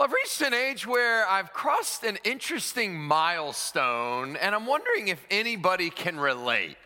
[0.00, 5.22] Well, I've reached an age where I've crossed an interesting milestone, and I'm wondering if
[5.30, 6.78] anybody can relate.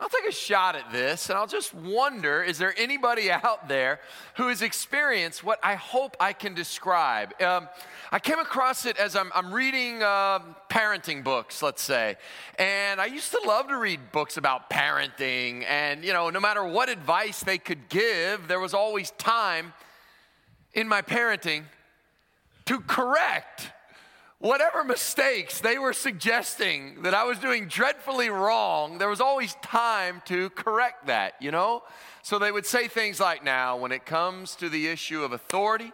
[0.00, 4.00] I'll take a shot at this, and I'll just wonder is there anybody out there
[4.36, 7.38] who has experienced what I hope I can describe?
[7.42, 7.68] Um,
[8.10, 10.38] I came across it as I'm, I'm reading uh,
[10.70, 12.16] parenting books, let's say.
[12.58, 16.64] And I used to love to read books about parenting, and, you know, no matter
[16.64, 19.74] what advice they could give, there was always time
[20.72, 21.64] in my parenting
[22.70, 23.72] to correct
[24.38, 30.22] whatever mistakes they were suggesting that I was doing dreadfully wrong, there was always time
[30.26, 31.82] to correct that, you know?
[32.22, 35.92] So they would say things like, now, when it comes to the issue of authority,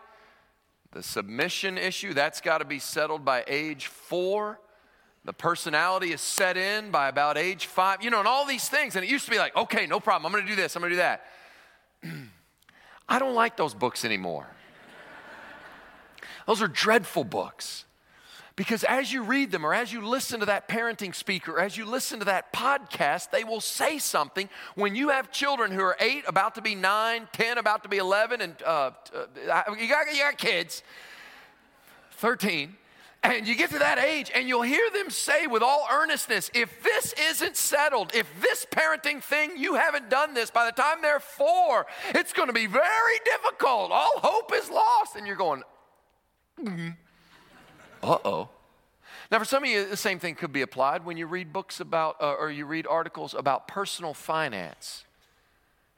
[0.93, 4.61] the submission issue, that's got to be settled by age four.
[5.25, 8.97] The personality is set in by about age five, you know, and all these things.
[8.97, 10.93] And it used to be like, okay, no problem, I'm gonna do this, I'm gonna
[10.93, 11.25] do that.
[13.09, 14.47] I don't like those books anymore.
[16.47, 17.85] Those are dreadful books.
[18.57, 21.85] Because as you read them, or as you listen to that parenting speaker, as you
[21.85, 24.49] listen to that podcast, they will say something.
[24.75, 27.99] When you have children who are eight, about to be nine, 10, about to be
[27.99, 28.93] 11, and uh,
[29.51, 30.83] uh, you, got, you got kids,
[32.13, 32.75] 13,
[33.23, 36.83] and you get to that age, and you'll hear them say with all earnestness, if
[36.83, 41.21] this isn't settled, if this parenting thing, you haven't done this by the time they're
[41.21, 43.91] four, it's to be very difficult.
[43.91, 45.17] All hope is lost.
[45.17, 45.63] And you're going.
[48.03, 48.49] Uh oh.
[49.31, 51.81] Now, for some of you, the same thing could be applied when you read books
[51.81, 55.05] about, uh, or you read articles about personal finance.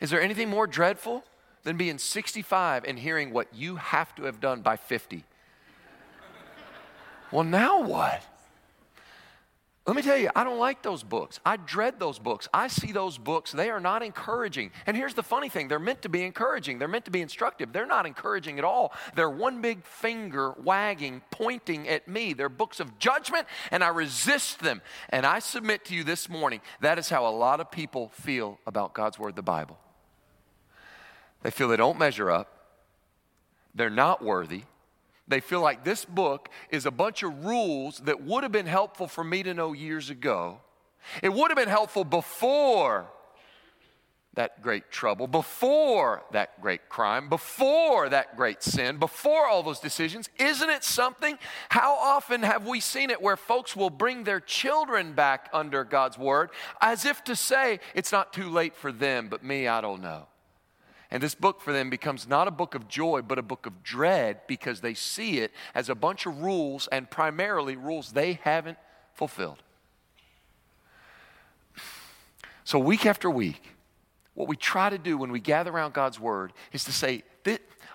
[0.01, 1.25] Is there anything more dreadful
[1.65, 5.25] than being 65 and hearing what you have to have done by 50?
[7.31, 8.23] well, now what?
[9.89, 11.41] Let me tell you, I don't like those books.
[11.47, 12.47] I dread those books.
[12.53, 14.71] I see those books, they are not encouraging.
[14.85, 17.73] And here's the funny thing they're meant to be encouraging, they're meant to be instructive.
[17.73, 18.93] They're not encouraging at all.
[19.15, 22.35] They're one big finger wagging, pointing at me.
[22.35, 24.83] They're books of judgment, and I resist them.
[25.09, 28.59] And I submit to you this morning that is how a lot of people feel
[28.67, 29.79] about God's Word, the Bible.
[31.43, 32.53] They feel they don't measure up,
[33.75, 34.65] they're not worthy
[35.29, 39.07] they feel like this book is a bunch of rules that would have been helpful
[39.07, 40.61] for me to know years ago.
[41.23, 43.11] It would have been helpful before
[44.35, 50.29] that great trouble, before that great crime, before that great sin, before all those decisions.
[50.39, 51.37] Isn't it something?
[51.71, 56.17] How often have we seen it where folks will bring their children back under God's
[56.17, 56.51] word
[56.81, 60.29] as if to say, it's not too late for them, but me, I don't know.
[61.11, 63.83] And this book for them becomes not a book of joy, but a book of
[63.83, 68.79] dread because they see it as a bunch of rules and primarily rules they haven't
[69.15, 69.63] fulfilled.
[72.65, 73.77] So, week after week,
[74.35, 77.23] what we try to do when we gather around God's Word is to say,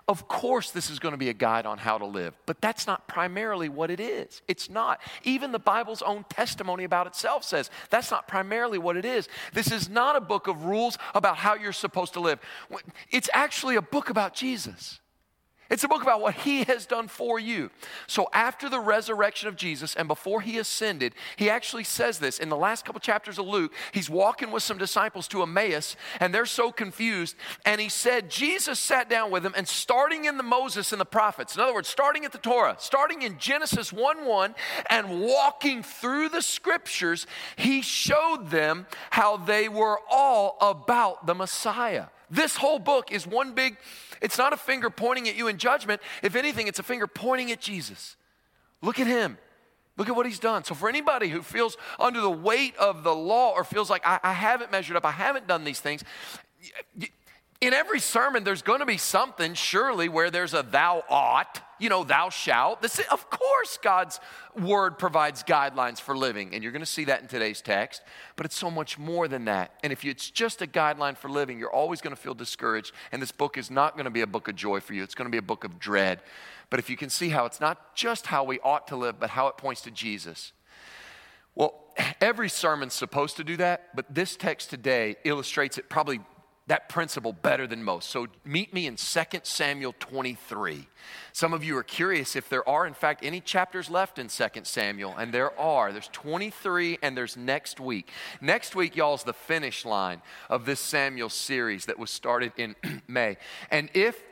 [0.07, 2.85] of course, this is going to be a guide on how to live, but that's
[2.85, 4.41] not primarily what it is.
[4.49, 4.99] It's not.
[5.23, 9.29] Even the Bible's own testimony about itself says that's not primarily what it is.
[9.53, 12.39] This is not a book of rules about how you're supposed to live,
[13.11, 14.99] it's actually a book about Jesus.
[15.69, 17.71] It's a book about what he has done for you.
[18.05, 22.49] So, after the resurrection of Jesus and before he ascended, he actually says this in
[22.49, 23.73] the last couple chapters of Luke.
[23.91, 27.35] He's walking with some disciples to Emmaus, and they're so confused.
[27.65, 31.05] And he said, Jesus sat down with them, and starting in the Moses and the
[31.05, 34.55] prophets, in other words, starting at the Torah, starting in Genesis 1 1,
[34.89, 37.25] and walking through the scriptures,
[37.55, 42.07] he showed them how they were all about the Messiah.
[42.33, 43.77] This whole book is one big
[44.19, 46.01] it's not a finger pointing at you in judgment.
[46.21, 48.15] If anything, it's a finger pointing at Jesus.
[48.81, 49.37] Look at him.
[49.97, 50.63] Look at what he's done.
[50.63, 54.19] So, for anybody who feels under the weight of the law or feels like I,
[54.23, 56.03] I haven't measured up, I haven't done these things,
[57.63, 61.87] in every sermon, there's going to be something, surely, where there's a thou ought, you
[61.87, 62.81] know, thou shalt.
[62.81, 64.19] This is, of course, God's
[64.53, 68.01] word provides guidelines for living, and you're going to see that in today's text,
[68.35, 69.71] but it's so much more than that.
[69.81, 73.21] And if it's just a guideline for living, you're always going to feel discouraged, and
[73.21, 75.27] this book is not going to be a book of joy for you, it's going
[75.27, 76.19] to be a book of dread.
[76.69, 79.29] But if you can see how it's not just how we ought to live, but
[79.29, 80.51] how it points to Jesus.
[81.55, 86.19] Well, every sermon's supposed to do that, but this text today illustrates it probably
[86.67, 88.09] that principle better than most.
[88.09, 90.87] So meet me in 2 Samuel 23.
[91.33, 94.47] Some of you are curious if there are, in fact, any chapters left in 2
[94.63, 95.91] Samuel, and there are.
[95.91, 98.09] There's 23, and there's next week.
[98.39, 102.75] Next week, y'all, is the finish line of this Samuel series that was started in
[103.07, 103.37] May.
[103.69, 104.23] And if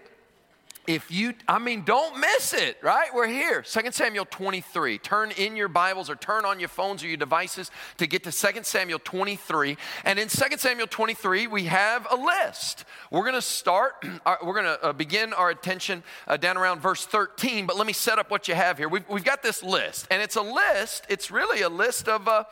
[0.88, 3.14] if you, I mean, don't miss it, right?
[3.14, 3.62] We're here.
[3.62, 4.98] 2 Samuel 23.
[4.98, 8.32] Turn in your Bibles or turn on your phones or your devices to get to
[8.32, 9.78] 2 Samuel 23.
[10.06, 12.86] And in 2 Samuel 23, we have a list.
[13.12, 14.04] We're going to start,
[14.44, 17.94] we're going to uh, begin our attention uh, down around verse 13, but let me
[17.94, 18.90] set up what you have here.
[18.90, 22.46] We've, we've got this list, and it's a list, it's really a list of, uh,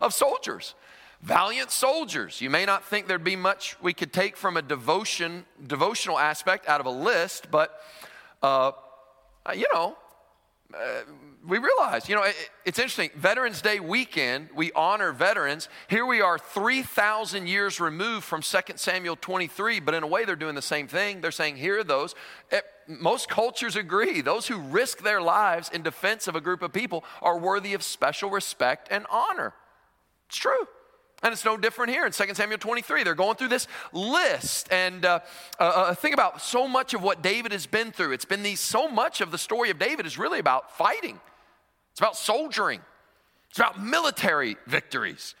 [0.00, 0.74] of soldiers
[1.22, 2.40] valiant soldiers.
[2.40, 6.68] You may not think there'd be much we could take from a devotion, devotional aspect
[6.68, 7.80] out of a list, but
[8.42, 8.72] uh,
[9.54, 9.96] you know,
[10.74, 10.78] uh,
[11.46, 12.34] we realize, you know, it,
[12.64, 13.10] it's interesting.
[13.14, 15.68] Veterans Day weekend, we honor veterans.
[15.88, 20.34] Here we are 3,000 years removed from 2 Samuel 23, but in a way they're
[20.34, 21.20] doing the same thing.
[21.20, 22.14] They're saying, here are those.
[22.50, 24.20] Eh, most cultures agree.
[24.20, 27.82] Those who risk their lives in defense of a group of people are worthy of
[27.82, 29.54] special respect and honor.
[30.28, 30.66] It's true.
[31.26, 33.02] And it's no different here in 2 Samuel 23.
[33.02, 34.72] They're going through this list.
[34.72, 35.18] And uh,
[35.58, 38.12] uh, uh, think about so much of what David has been through.
[38.12, 41.18] It's been these, so much of the story of David is really about fighting,
[41.90, 42.80] it's about soldiering,
[43.50, 45.34] it's about military victories.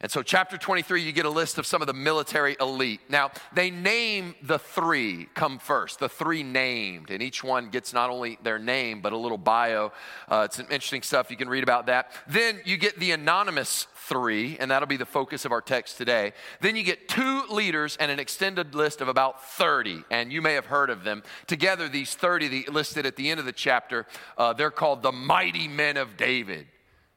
[0.00, 3.00] And so, chapter 23, you get a list of some of the military elite.
[3.08, 8.10] Now, they name the three come first, the three named, and each one gets not
[8.10, 9.92] only their name, but a little bio.
[10.28, 11.30] Uh, it's some interesting stuff.
[11.30, 12.10] You can read about that.
[12.26, 16.32] Then you get the anonymous three, and that'll be the focus of our text today.
[16.60, 20.54] Then you get two leaders and an extended list of about 30, and you may
[20.54, 21.22] have heard of them.
[21.46, 24.06] Together, these 30 listed at the end of the chapter,
[24.36, 26.66] uh, they're called the mighty men of David.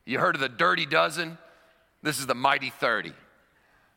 [0.06, 1.38] You heard of the dirty dozen?
[2.02, 3.14] This is the mighty 30.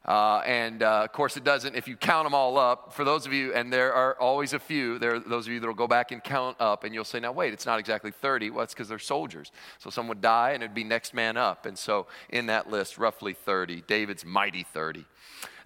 [0.05, 3.27] Uh, and uh, of course, it doesn't, if you count them all up, for those
[3.27, 5.75] of you, and there are always a few, there are those of you that will
[5.75, 8.51] go back and count up, and you'll say, now wait, it's not exactly 30.
[8.51, 9.53] Well, it's because they're soldiers.
[9.79, 11.67] So some would die, and it'd be next man up.
[11.67, 15.05] And so in that list, roughly 30, David's mighty 30.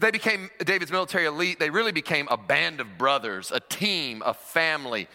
[0.01, 1.61] They became David's military elite.
[1.61, 5.07] They really became a band of brothers, a team, a family.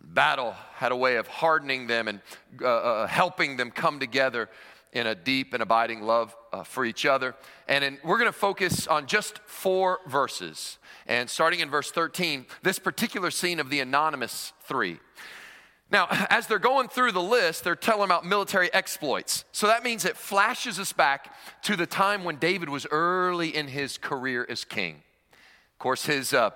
[0.00, 2.20] Battle had a way of hardening them and
[2.62, 4.48] uh, uh helping them come together
[4.92, 7.34] in a deep and abiding love uh, for each other.
[7.68, 10.78] And in, we're going to focus on just four verses.
[11.06, 14.98] And starting in verse 13, this particular scene of the anonymous three.
[15.90, 19.44] Now, as they're going through the list, they're telling about military exploits.
[19.52, 23.68] So that means it flashes us back to the time when David was early in
[23.68, 25.02] his career as king.
[25.74, 26.50] Of course, his uh,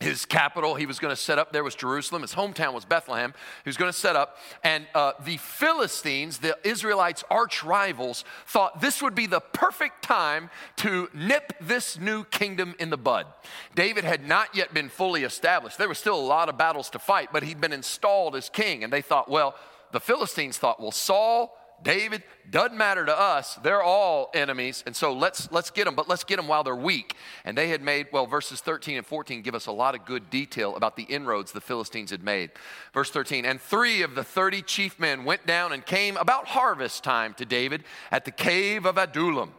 [0.00, 2.22] his capital he was going to set up there was jerusalem.
[2.22, 3.32] His hometown was bethlehem.
[3.64, 8.80] He was going to set up and uh, the philistines the israelites arch rivals thought
[8.80, 13.26] this would be the perfect time to nip this new kingdom in the bud.
[13.74, 15.78] David had not yet been fully established.
[15.78, 18.84] There were still a lot of battles to fight but he'd been installed as king
[18.84, 19.54] and they thought well
[19.92, 23.56] the philistines thought well saul David, doesn't matter to us.
[23.56, 24.82] They're all enemies.
[24.86, 27.14] And so let's, let's get them, but let's get them while they're weak.
[27.44, 30.30] And they had made, well, verses 13 and 14 give us a lot of good
[30.30, 32.50] detail about the inroads the Philistines had made.
[32.92, 37.04] Verse 13, and three of the 30 chief men went down and came about harvest
[37.04, 39.52] time to David at the cave of Adullam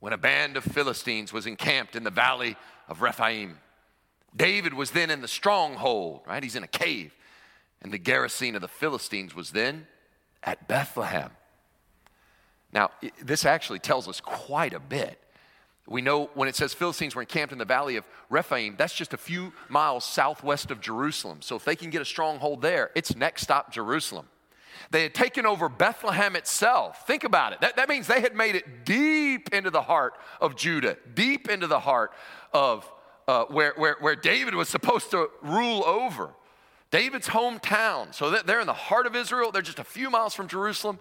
[0.00, 2.56] when a band of Philistines was encamped in the valley
[2.88, 3.58] of Rephaim.
[4.34, 6.42] David was then in the stronghold, right?
[6.42, 7.14] He's in a cave.
[7.82, 9.86] And the garrison of the Philistines was then
[10.42, 11.30] at Bethlehem.
[12.72, 12.90] Now,
[13.22, 15.18] this actually tells us quite a bit.
[15.86, 19.14] We know when it says Philistines were encamped in the valley of Rephaim, that's just
[19.14, 21.40] a few miles southwest of Jerusalem.
[21.40, 24.28] So if they can get a stronghold there, it's next stop Jerusalem.
[24.90, 27.06] They had taken over Bethlehem itself.
[27.06, 27.60] Think about it.
[27.62, 31.66] That, that means they had made it deep into the heart of Judah, deep into
[31.66, 32.12] the heart
[32.52, 32.90] of
[33.26, 36.30] uh, where, where, where David was supposed to rule over.
[36.90, 38.14] David's hometown.
[38.14, 39.52] So they're in the heart of Israel.
[39.52, 40.98] They're just a few miles from Jerusalem.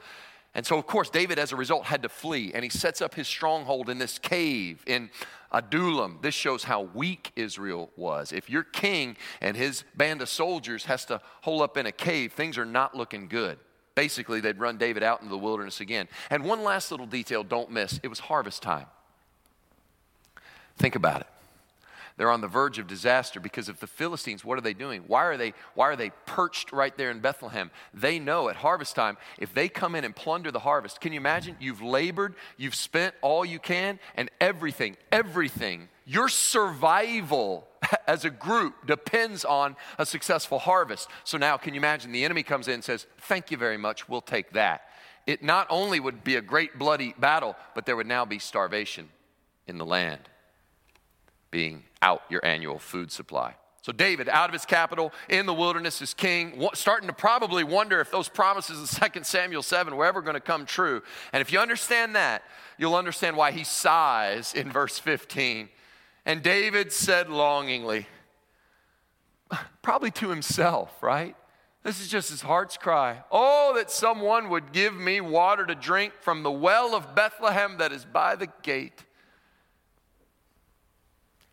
[0.53, 2.51] And so, of course, David, as a result, had to flee.
[2.53, 5.09] And he sets up his stronghold in this cave in
[5.51, 6.19] Adullam.
[6.21, 8.31] This shows how weak Israel was.
[8.31, 12.33] If your king and his band of soldiers has to hole up in a cave,
[12.33, 13.59] things are not looking good.
[13.95, 16.07] Basically, they'd run David out into the wilderness again.
[16.29, 18.87] And one last little detail don't miss it was harvest time.
[20.77, 21.27] Think about it.
[22.17, 25.03] They're on the verge of disaster because if the Philistines, what are they doing?
[25.05, 27.69] Why are they, why are they perched right there in Bethlehem?
[27.93, 31.19] They know at harvest time, if they come in and plunder the harvest, can you
[31.19, 31.55] imagine?
[31.59, 37.67] You've labored, you've spent all you can, and everything, everything, your survival
[38.07, 41.09] as a group depends on a successful harvest.
[41.23, 42.11] So now, can you imagine?
[42.11, 44.81] The enemy comes in and says, Thank you very much, we'll take that.
[45.27, 49.09] It not only would be a great bloody battle, but there would now be starvation
[49.67, 50.21] in the land
[51.51, 53.55] being out your annual food supply.
[53.81, 58.01] So, David, out of his capital in the wilderness as king, starting to probably wonder
[58.01, 61.01] if those promises in 2 Samuel 7 were ever going to come true.
[61.31, 62.43] And if you understand that,
[62.77, 65.69] you'll understand why he sighs in verse 15.
[66.25, 68.07] And David said longingly,
[69.81, 71.37] probably to himself, right?
[71.83, 73.23] This is just his heart's cry.
[73.31, 77.93] Oh, that someone would give me water to drink from the well of Bethlehem that
[77.93, 79.05] is by the gate.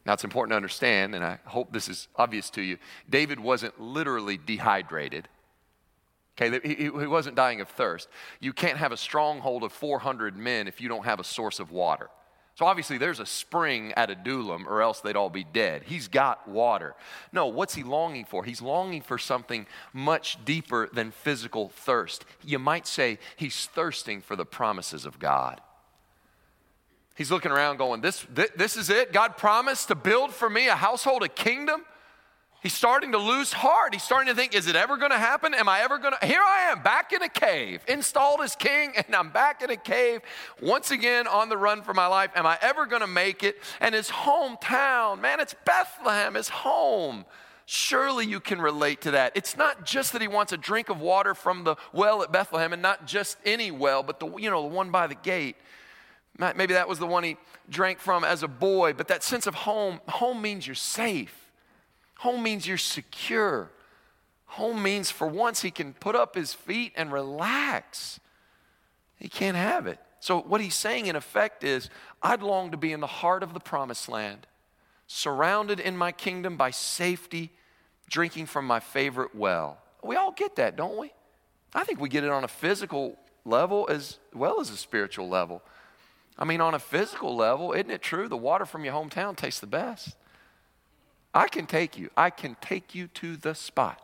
[0.06, 3.80] Now, it's important to understand, and I hope this is obvious to you David wasn't
[3.80, 5.28] literally dehydrated.
[6.36, 8.08] Okay, he, he wasn't dying of thirst.
[8.40, 11.70] You can't have a stronghold of 400 men if you don't have a source of
[11.70, 12.10] water.
[12.56, 15.82] So obviously, there's a spring at Adullam, or else they'd all be dead.
[15.86, 16.94] He's got water.
[17.32, 18.44] No, what's he longing for?
[18.44, 22.24] He's longing for something much deeper than physical thirst.
[22.44, 25.60] You might say he's thirsting for the promises of God.
[27.14, 29.12] He's looking around going, This, this, is it?
[29.12, 31.84] God promised to build for me a household, a kingdom?
[32.64, 33.92] He's starting to lose heart.
[33.92, 35.52] He's starting to think, is it ever going to happen?
[35.52, 36.26] Am I ever going to?
[36.26, 39.76] Here I am, back in a cave, installed as king, and I'm back in a
[39.76, 40.22] cave,
[40.62, 42.30] once again on the run for my life.
[42.34, 43.58] Am I ever going to make it?
[43.80, 47.26] And his hometown, man, it's Bethlehem, his home.
[47.66, 49.32] Surely you can relate to that.
[49.34, 52.72] It's not just that he wants a drink of water from the well at Bethlehem,
[52.72, 55.56] and not just any well, but the, you know, the one by the gate.
[56.38, 57.36] Maybe that was the one he
[57.68, 61.50] drank from as a boy, but that sense of home, home means you're safe.
[62.18, 63.70] Home means you're secure.
[64.46, 68.18] Home means for once he can put up his feet and relax.
[69.18, 69.98] He can't have it.
[70.20, 71.90] So, what he's saying in effect is,
[72.22, 74.46] I'd long to be in the heart of the promised land,
[75.06, 77.52] surrounded in my kingdom by safety,
[78.08, 79.78] drinking from my favorite well.
[80.02, 81.12] We all get that, don't we?
[81.74, 85.62] I think we get it on a physical level as well as a spiritual level.
[86.38, 88.28] I mean, on a physical level, isn't it true?
[88.28, 90.16] The water from your hometown tastes the best.
[91.32, 92.10] I can take you.
[92.16, 94.00] I can take you to the spot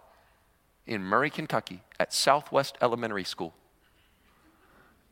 [0.86, 3.54] in Murray, Kentucky at Southwest Elementary School.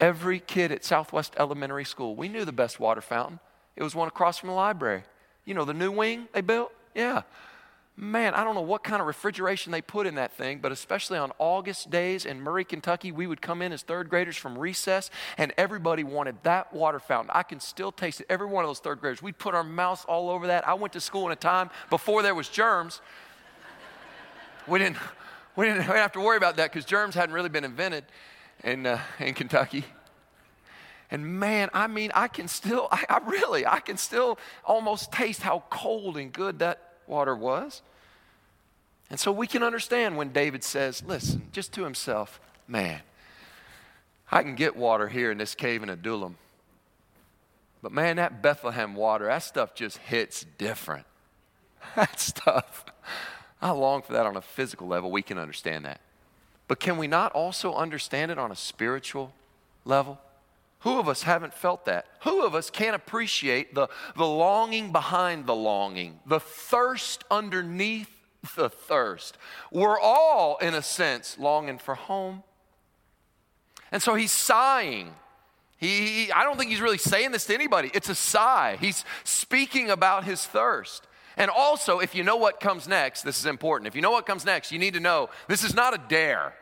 [0.01, 3.41] Every kid at Southwest Elementary School, we knew the best water fountain.
[3.75, 5.03] It was one across from the library.
[5.45, 6.73] You know, the new wing they built?
[6.95, 7.23] Yeah
[8.01, 11.19] man, I don't know what kind of refrigeration they put in that thing, but especially
[11.19, 15.11] on August days in Murray, Kentucky, we would come in as third graders from recess,
[15.37, 17.31] and everybody wanted that water fountain.
[17.35, 18.27] I can still taste it.
[18.31, 20.67] Every one of those third graders, we'd put our mouths all over that.
[20.67, 23.01] I went to school in a time before there was germs.
[24.69, 24.99] We didn't,
[25.57, 28.05] we didn't have to worry about that because germs hadn't really been invented
[28.63, 29.85] in, uh, in Kentucky.
[31.11, 35.43] And man, I mean, I can still, I, I really, I can still almost taste
[35.43, 37.83] how cold and good that water was.
[39.11, 43.01] And so we can understand when David says, listen, just to himself, man,
[44.31, 46.37] I can get water here in this cave in Adullam.
[47.83, 51.07] But man, that Bethlehem water, that stuff just hits different.
[51.97, 52.85] That stuff,
[53.63, 55.11] I long for that on a physical level.
[55.11, 56.01] We can understand that.
[56.67, 59.33] But can we not also understand it on a spiritual
[59.85, 60.19] level?
[60.81, 62.07] Who of us haven't felt that?
[62.25, 68.18] Who of us can't appreciate the, the longing behind the longing, the thirst underneath
[68.57, 69.39] the thirst?
[69.71, 72.43] We're all, in a sense, longing for home.
[73.91, 75.15] And so he's sighing.
[75.79, 77.91] He, he, I don't think he's really saying this to anybody.
[77.95, 78.77] It's a sigh.
[78.81, 81.07] He's speaking about his thirst.
[81.37, 83.87] And also, if you know what comes next, this is important.
[83.87, 86.53] If you know what comes next, you need to know this is not a dare.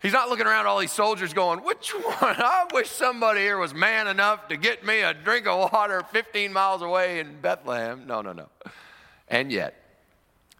[0.00, 2.14] He's not looking around all these soldiers going, Which one?
[2.20, 6.52] I wish somebody here was man enough to get me a drink of water 15
[6.52, 8.06] miles away in Bethlehem.
[8.06, 8.48] No, no, no.
[9.28, 9.83] And yet,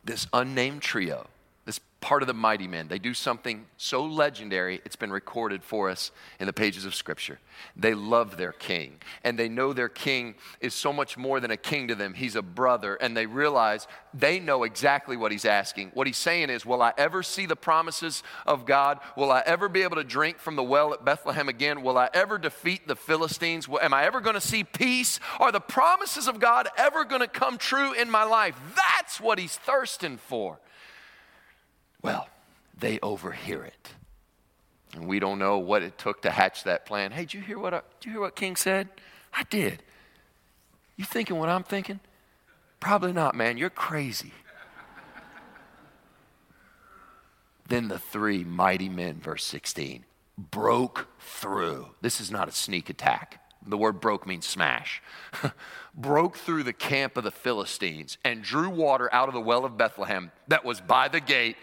[0.04, 1.26] this unnamed trio
[2.04, 2.86] part of the mighty men.
[2.86, 7.38] They do something so legendary, it's been recorded for us in the pages of Scripture.
[7.76, 11.56] They love their king, and they know their king is so much more than a
[11.56, 12.12] king to them.
[12.12, 15.92] He's a brother, and they realize they know exactly what he's asking.
[15.94, 18.98] What he's saying is, Will I ever see the promises of God?
[19.16, 21.82] Will I ever be able to drink from the well at Bethlehem again?
[21.82, 23.66] Will I ever defeat the Philistines?
[23.80, 25.20] Am I ever going to see peace?
[25.40, 28.60] Are the promises of God ever going to come true in my life?
[28.76, 30.58] That's what he's thirsting for.
[32.04, 32.28] Well,
[32.78, 33.88] they overhear it.
[34.94, 37.12] And we don't know what it took to hatch that plan.
[37.12, 38.88] Hey, did you hear what, I, did you hear what King said?
[39.32, 39.82] I did.
[40.96, 42.00] You thinking what I'm thinking?
[42.78, 43.56] Probably not, man.
[43.56, 44.32] You're crazy.
[47.68, 50.04] then the three mighty men, verse 16,
[50.36, 51.88] broke through.
[52.02, 53.40] This is not a sneak attack.
[53.66, 55.02] The word broke means smash.
[55.94, 59.78] broke through the camp of the Philistines and drew water out of the well of
[59.78, 61.56] Bethlehem that was by the gate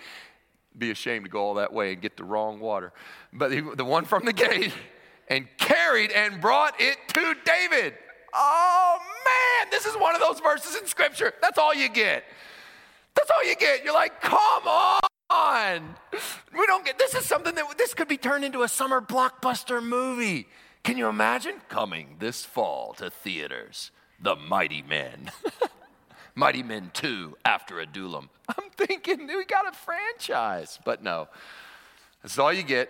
[0.78, 2.94] be ashamed to go all that way and get the wrong water.
[3.34, 4.74] But the, the one from the gate
[5.28, 7.94] and carried and brought it to David.
[8.34, 11.34] Oh man, this is one of those verses in scripture.
[11.42, 12.24] That's all you get.
[13.16, 13.84] That's all you get.
[13.84, 15.02] You're like, come on.
[16.58, 19.82] We don't get this is something that this could be turned into a summer blockbuster
[19.82, 20.48] movie.
[20.84, 21.56] Can you imagine?
[21.70, 25.32] Coming this fall to theaters, The Mighty Men.
[26.36, 28.30] Mighty Men 2 after Adullam.
[28.48, 31.28] I'm thinking we got a franchise, but no.
[32.24, 32.90] That's all you get.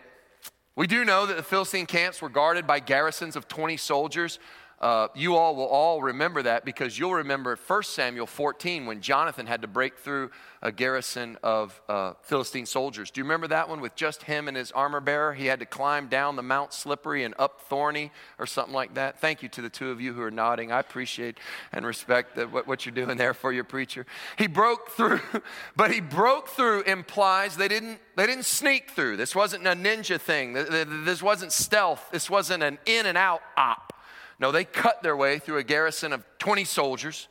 [0.75, 4.39] We do know that the Philistine camps were guarded by garrisons of 20 soldiers.
[4.81, 9.45] Uh, you all will all remember that because you'll remember 1 Samuel 14 when Jonathan
[9.45, 10.31] had to break through
[10.63, 13.11] a garrison of uh, Philistine soldiers.
[13.11, 15.35] Do you remember that one with just him and his armor bearer?
[15.35, 19.19] He had to climb down the Mount Slippery and up Thorny or something like that.
[19.21, 20.71] Thank you to the two of you who are nodding.
[20.71, 21.37] I appreciate
[21.71, 24.07] and respect the, what, what you're doing there for your preacher.
[24.39, 25.21] He broke through,
[25.75, 29.17] but he broke through implies they didn't, they didn't sneak through.
[29.17, 33.93] This wasn't a ninja thing, this wasn't stealth, this wasn't an in and out op.
[34.41, 37.27] No, they cut their way through a garrison of 20 soldiers,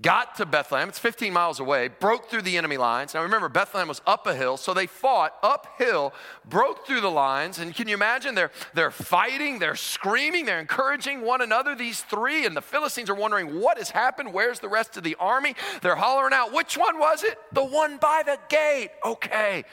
[0.00, 3.12] got to Bethlehem, it's 15 miles away, broke through the enemy lines.
[3.12, 6.14] Now remember, Bethlehem was up a hill, so they fought uphill,
[6.48, 8.36] broke through the lines, and can you imagine?
[8.36, 13.16] They're, they're fighting, they're screaming, they're encouraging one another, these three, and the Philistines are
[13.16, 15.56] wondering what has happened, where's the rest of the army?
[15.82, 17.36] They're hollering out, which one was it?
[17.52, 18.90] The one by the gate.
[19.04, 19.64] Okay.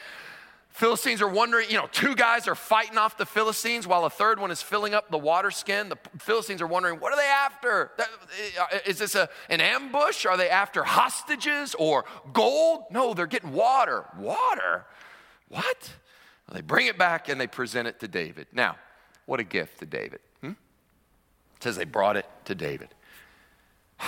[0.71, 4.39] Philistines are wondering, you know, two guys are fighting off the Philistines while a third
[4.39, 5.89] one is filling up the water skin.
[5.89, 7.91] The Philistines are wondering, what are they after?
[7.99, 10.25] Uh, is this a, an ambush?
[10.25, 12.85] Are they after hostages or gold?
[12.89, 14.05] No, they're getting water.
[14.17, 14.85] Water?
[15.49, 15.91] What?
[16.47, 18.47] Well, they bring it back and they present it to David.
[18.53, 18.77] Now,
[19.25, 20.21] what a gift to David.
[20.39, 20.51] Hmm?
[20.51, 22.89] It says they brought it to David.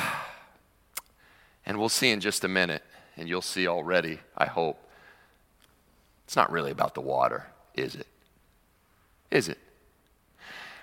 [1.66, 2.84] And we'll see in just a minute,
[3.16, 4.83] and you'll see already, I hope
[6.34, 8.08] it's not really about the water, is it?
[9.30, 9.60] Is it?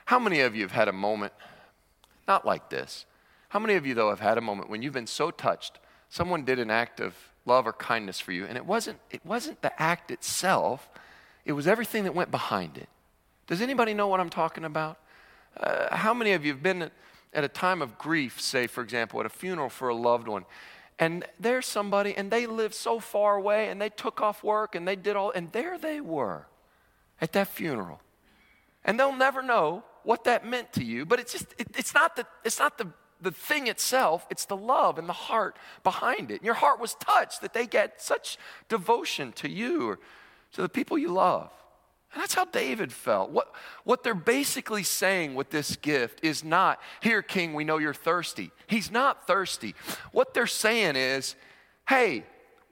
[0.04, 1.32] How many of you have had a moment,
[2.28, 3.04] not like this?
[3.48, 6.44] How many of you, though, have had a moment when you've been so touched, someone
[6.44, 7.16] did an act of
[7.46, 10.88] love or kindness for you, and it wasn't, it wasn't the act itself,
[11.44, 12.88] it was everything that went behind it?
[13.48, 14.98] Does anybody know what I'm talking about?
[15.56, 16.92] Uh, how many of you have been
[17.34, 20.44] at a time of grief, say, for example, at a funeral for a loved one,
[21.00, 24.86] and there's somebody, and they live so far away, and they took off work, and
[24.86, 26.46] they did all, and there they were
[27.22, 28.02] at that funeral.
[28.84, 32.16] And they'll never know what that meant to you, but it's just, it, it's not,
[32.16, 32.86] the, it's not the,
[33.18, 36.36] the thing itself, it's the love and the heart behind it.
[36.36, 38.36] And your heart was touched that they get such
[38.68, 39.98] devotion to you or
[40.52, 41.50] to the people you love.
[42.12, 43.30] And that's how David felt.
[43.30, 47.94] What, what they're basically saying with this gift is not, Here, king, we know you're
[47.94, 48.50] thirsty.
[48.66, 49.74] He's not thirsty.
[50.12, 51.36] What they're saying is,
[51.88, 52.24] Hey,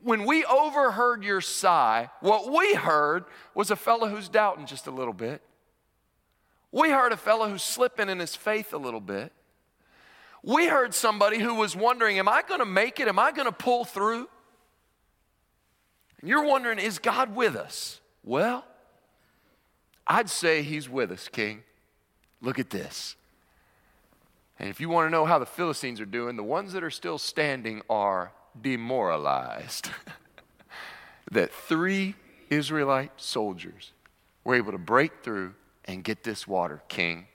[0.02, 3.24] when we overheard your sigh, what we heard
[3.54, 5.42] was a fellow who's doubting just a little bit.
[6.70, 9.32] We heard a fellow who's slipping in his faith a little bit.
[10.42, 13.08] We heard somebody who was wondering, Am I going to make it?
[13.08, 14.28] Am I going to pull through?
[16.20, 18.00] And you're wondering, Is God with us?
[18.24, 18.64] Well,
[20.08, 21.62] I'd say he's with us, King.
[22.40, 23.16] Look at this.
[24.58, 26.90] And if you want to know how the Philistines are doing, the ones that are
[26.90, 29.90] still standing are demoralized.
[31.30, 32.14] that three
[32.50, 33.92] Israelite soldiers
[34.44, 37.26] were able to break through and get this water, King.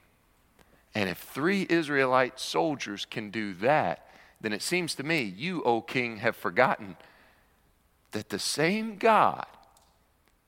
[0.95, 4.07] And if three Israelite soldiers can do that,
[4.41, 6.97] then it seems to me you, O King, have forgotten
[8.11, 9.45] that the same God,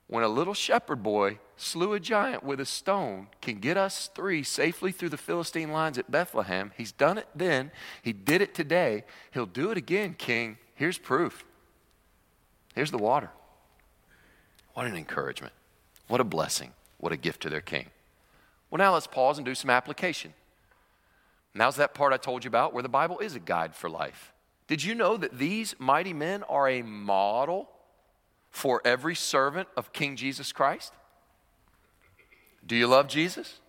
[0.06, 4.42] when a little shepherd boy slew a giant with a stone can get us three
[4.42, 6.72] safely through the Philistine lines at Bethlehem.
[6.76, 7.70] He's done it then,
[8.02, 9.04] he did it today.
[9.32, 10.58] He'll do it again, King.
[10.74, 11.44] Here's proof.
[12.74, 13.30] Here's the water.
[14.74, 15.54] What an encouragement.
[16.08, 16.72] What a blessing.
[16.98, 17.86] What a gift to their king.
[18.70, 20.34] Well, now let's pause and do some application.
[21.54, 24.32] Now's that part I told you about where the Bible is a guide for life.
[24.66, 27.70] Did you know that these mighty men are a model
[28.50, 30.92] for every servant of King Jesus Christ?
[32.66, 33.60] Do you love Jesus?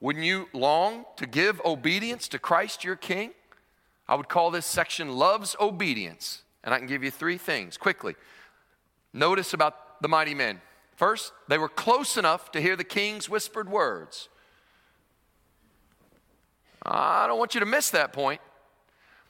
[0.00, 3.32] Wouldn't you long to give obedience to Christ your King?
[4.08, 6.42] I would call this section Love's Obedience.
[6.64, 8.16] And I can give you three things quickly.
[9.12, 10.60] Notice about the mighty men.
[10.96, 14.28] First, they were close enough to hear the king's whispered words.
[16.82, 18.40] I don't want you to miss that point.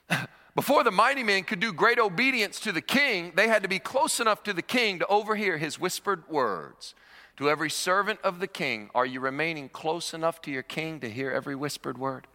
[0.55, 3.79] Before the mighty men could do great obedience to the king, they had to be
[3.79, 6.95] close enough to the king to overhear his whispered words.
[7.41, 11.09] To every servant of the king, are you remaining close enough to your king to
[11.09, 12.27] hear every whispered word?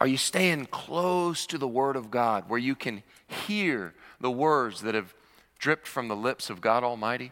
[0.00, 3.04] Are you staying close to the word of God where you can
[3.46, 5.14] hear the words that have
[5.60, 7.30] dripped from the lips of God Almighty?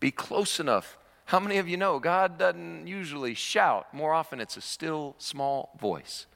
[0.00, 0.98] Be close enough.
[1.24, 3.94] How many of you know God doesn't usually shout?
[3.94, 6.26] More often, it's a still, small voice.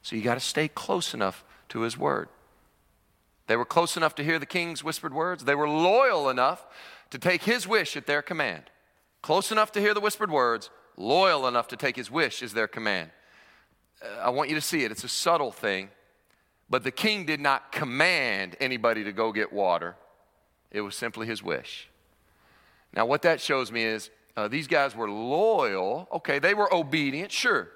[0.00, 2.30] So you got to stay close enough to His word.
[3.48, 5.44] They were close enough to hear the king's whispered words.
[5.44, 6.64] They were loyal enough
[7.14, 8.64] to take his wish at their command.
[9.22, 12.66] Close enough to hear the whispered words, loyal enough to take his wish as their
[12.66, 13.08] command.
[14.02, 14.90] Uh, I want you to see it.
[14.90, 15.90] It's a subtle thing,
[16.68, 19.94] But the king did not command anybody to go get water,
[20.72, 21.88] it was simply his wish.
[22.92, 26.08] Now, what that shows me is uh, these guys were loyal.
[26.14, 27.68] Okay, they were obedient, sure.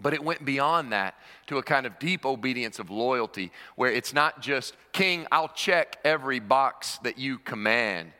[0.00, 1.14] But it went beyond that
[1.46, 5.98] to a kind of deep obedience of loyalty where it's not just, King, I'll check
[6.04, 8.10] every box that you command,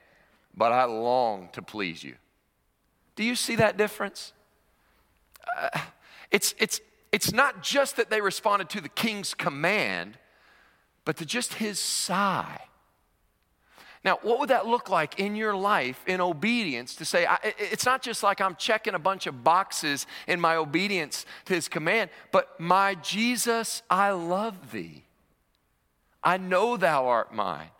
[0.58, 2.16] but I long to please you.
[3.14, 4.32] Do you see that difference?
[5.56, 5.78] Uh,
[6.30, 6.80] it's, it's,
[7.12, 10.18] it's not just that they responded to the king's command,
[11.04, 12.60] but to just his sigh.
[14.04, 17.86] Now, what would that look like in your life in obedience to say, I, it's
[17.86, 22.10] not just like I'm checking a bunch of boxes in my obedience to his command,
[22.30, 25.04] but my Jesus, I love thee.
[26.22, 27.70] I know thou art mine.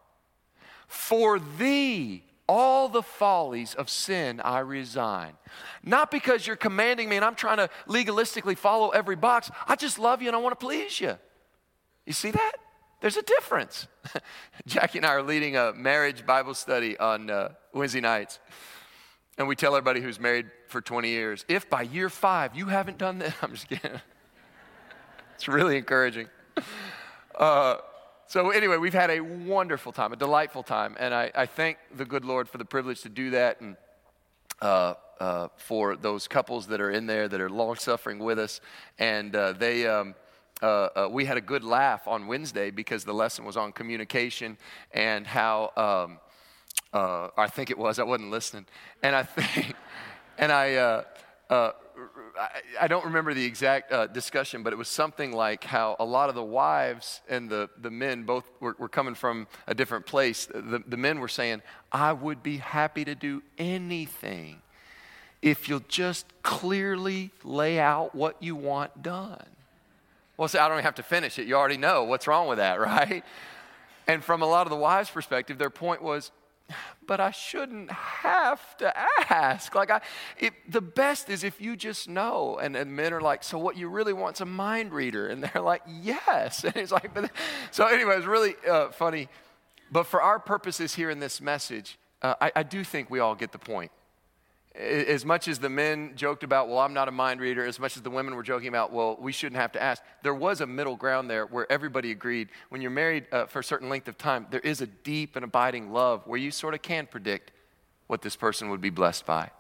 [0.87, 5.35] For thee, all the follies of sin I resign.
[5.83, 9.51] Not because you're commanding me and I'm trying to legalistically follow every box.
[9.67, 11.19] I just love you and I want to please you.
[12.07, 12.53] You see that?
[13.01, 13.87] There's a difference.
[14.67, 18.41] Jackie and I are leading a marriage Bible study on uh, Wednesday nights.
[19.37, 22.99] And we tell everybody who's married for 20 years if by year five you haven't
[22.99, 24.01] done this, I'm just kidding.
[25.35, 26.29] it's really encouraging.
[27.37, 27.77] Uh,
[28.29, 30.95] so, anyway, we've had a wonderful time, a delightful time.
[31.01, 33.75] And I, I thank the good Lord for the privilege to do that and
[34.61, 38.61] uh, uh, for those couples that are in there that are long suffering with us.
[38.99, 39.87] And uh, they.
[39.87, 40.15] Um,
[40.61, 44.59] uh, uh, we had a good laugh on Wednesday because the lesson was on communication
[44.93, 46.19] and how um,
[46.93, 48.67] uh, I think it was I wasn't listening,
[49.01, 49.75] and I think,
[50.37, 51.05] and I.
[52.39, 52.47] Uh,
[52.81, 56.29] I, don't remember the exact uh, discussion, but it was something like how a lot
[56.29, 60.47] of the wives and the, the men both were, were coming from a different place.
[60.47, 64.63] The, the men were saying, I would be happy to do anything
[65.43, 69.47] if you'll just clearly lay out what you want done.
[70.37, 71.49] Well, see, I don't have to finish it.
[71.49, 73.25] You already know what's wrong with that, right?
[74.07, 76.31] And from a lot of the wives' perspective, their point was,
[77.07, 78.93] but I shouldn't have to
[79.31, 79.75] ask.
[79.75, 80.01] Like, I,
[80.39, 82.59] it, the best is if you just know.
[82.61, 85.29] And, and men are like, so what you really want is a mind reader?
[85.29, 86.65] And they're like, yes.
[86.69, 87.31] And it's like, but,
[87.71, 89.29] so anyway, it's really uh, funny.
[89.91, 93.35] But for our purposes here in this message, uh, I, I do think we all
[93.35, 93.91] get the point
[94.79, 97.97] as much as the men joked about, well, I'm not a mind reader, as much
[97.97, 100.67] as the women were joking about, well, we shouldn't have to ask, there was a
[100.67, 102.49] middle ground there where everybody agreed.
[102.69, 105.45] When you're married uh, for a certain length of time, there is a deep and
[105.45, 107.51] abiding love where you sort of can predict
[108.07, 109.51] what this person would be blessed by.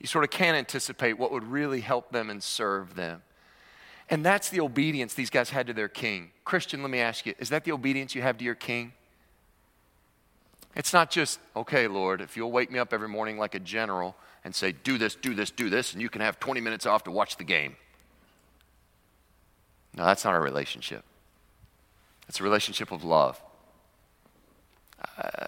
[0.00, 3.22] You sort of can anticipate what would really help them and serve them.
[4.10, 6.32] And that's the obedience these guys had to their king.
[6.44, 8.92] Christian, let me ask you, is that the obedience you have to your king?
[10.74, 14.16] It's not just, okay, Lord, if you'll wake me up every morning like a general
[14.44, 17.04] and say, do this, do this, do this, and you can have 20 minutes off
[17.04, 17.76] to watch the game.
[19.94, 21.04] No, that's not a relationship.
[22.28, 23.40] It's a relationship of love.
[25.18, 25.46] Uh,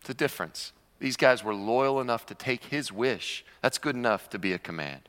[0.00, 0.72] it's a difference.
[0.98, 3.44] These guys were loyal enough to take his wish.
[3.62, 5.02] That's good enough to be a command.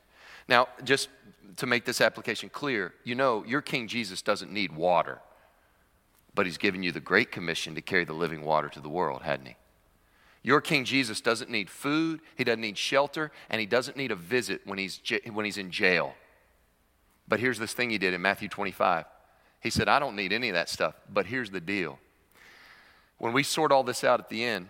[0.48, 1.08] Now, just
[1.56, 5.20] to make this application clear, you know, your King Jesus doesn't need water
[6.34, 9.22] but he's given you the great commission to carry the living water to the world,
[9.22, 9.56] hadn't he?
[10.42, 14.16] Your King Jesus doesn't need food, he doesn't need shelter, and he doesn't need a
[14.16, 15.00] visit when he's,
[15.32, 16.14] when he's in jail.
[17.28, 19.04] But here's this thing he did in Matthew 25.
[19.60, 21.98] He said, I don't need any of that stuff, but here's the deal.
[23.18, 24.68] When we sort all this out at the end,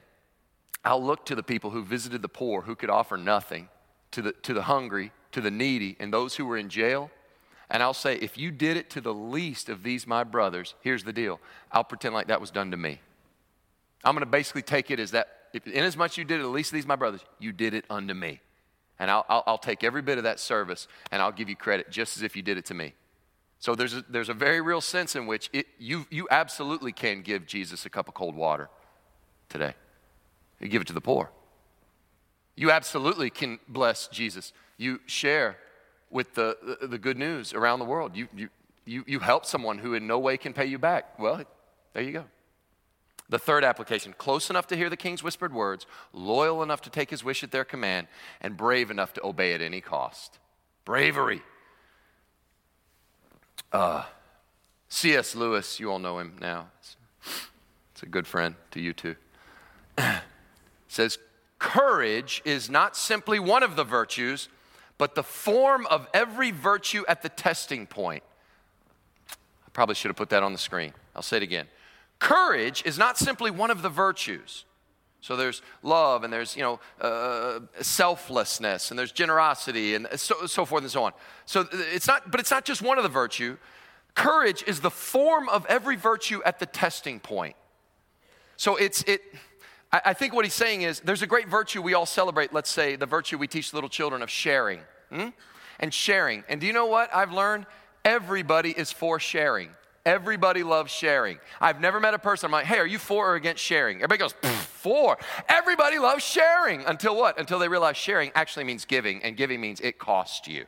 [0.85, 3.69] I'll look to the people who visited the poor, who could offer nothing,
[4.11, 7.11] to the, to the hungry, to the needy, and those who were in jail,
[7.71, 11.05] and I'll say, if you did it to the least of these, my brothers, here's
[11.05, 11.41] the deal
[11.73, 13.01] I'll pretend like that was done to me.
[14.05, 16.43] I'm going to basically take it as that, if, in as much you did it
[16.43, 18.41] the least these, my brothers, you did it unto me.
[18.99, 21.91] And I'll, I'll, I'll take every bit of that service and I'll give you credit
[21.91, 22.95] just as if you did it to me.
[23.59, 27.23] So there's a, there's a very real sense in which it, you, you absolutely can
[27.23, 28.69] give Jesus a cup of cold water
[29.49, 29.75] today.
[30.61, 31.31] You give it to the poor.
[32.57, 34.53] You absolutely can bless Jesus.
[34.77, 35.57] You share
[36.11, 38.17] with the, the, the good news around the world.
[38.17, 38.49] You, you,
[38.85, 41.19] you, you help someone who in no way can pay you back.
[41.19, 41.43] Well,
[41.95, 42.25] there you go.
[43.33, 47.09] The third application close enough to hear the king's whispered words, loyal enough to take
[47.09, 48.09] his wish at their command,
[48.43, 50.39] and brave enough to obey at any cost.
[50.85, 51.41] Bravery.
[53.73, 54.05] Uh,
[54.91, 55.35] C.S.
[55.35, 56.69] Lewis, you all know him now.
[56.79, 56.97] It's,
[57.93, 59.17] it's a good friend to you too.
[60.89, 61.17] says,
[61.59, 64.51] Courage is not simply one of the virtues
[64.99, 68.23] but the form of every virtue at the testing point.
[69.31, 70.93] I probably should have put that on the screen.
[71.17, 71.67] I'll say it again.
[72.23, 74.65] Courage is not simply one of the virtues.
[75.23, 80.65] So there's love and there's, you know, uh, selflessness and there's generosity and so, so
[80.65, 81.15] forth and so on.
[81.47, 83.57] So it's not, but it's not just one of the virtue.
[84.15, 87.57] Courage is the form of every virtue at the testing point.
[88.57, 89.21] So it's, it,
[89.93, 92.95] I, think what he's saying is there's a great virtue we all celebrate, let's say
[92.95, 94.79] the virtue we teach little children of sharing.
[95.11, 95.31] Hmm?
[95.81, 96.45] And sharing.
[96.49, 97.67] And do you know what I've learned?
[98.05, 99.71] Everybody is for sharing.
[100.05, 101.39] Everybody loves sharing.
[101.61, 103.99] I've never met a person, I'm like, hey, are you for or against sharing?
[103.99, 104.35] Everybody goes,
[104.83, 105.17] for.
[105.49, 106.85] Everybody loves sharing.
[106.85, 107.39] Until what?
[107.39, 110.65] Until they realize sharing actually means giving, and giving means it costs you.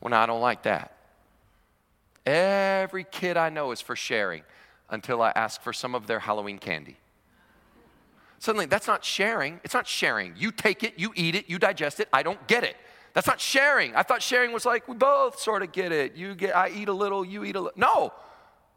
[0.00, 0.96] Well, no, I don't like that.
[2.26, 4.42] Every kid I know is for sharing
[4.90, 6.96] until I ask for some of their Halloween candy.
[8.38, 9.60] Suddenly, that's not sharing.
[9.62, 10.34] It's not sharing.
[10.36, 12.08] You take it, you eat it, you digest it.
[12.12, 12.76] I don't get it.
[13.14, 13.94] That's not sharing.
[13.94, 16.16] I thought sharing was like we both sort of get it.
[16.16, 17.78] You get, I eat a little, you eat a little.
[17.78, 18.12] No,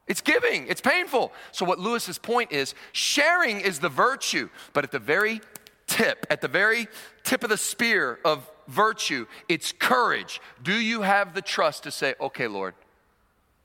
[0.08, 0.68] it's giving.
[0.68, 1.34] It's painful.
[1.52, 5.42] So what Lewis's point is, sharing is the virtue, but at the very
[5.88, 6.88] tip, at the very
[7.24, 10.40] tip of the spear of virtue, it's courage.
[10.62, 12.76] Do you have the trust to say, okay, Lord,